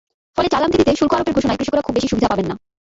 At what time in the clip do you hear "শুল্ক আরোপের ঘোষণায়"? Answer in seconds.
0.99-1.59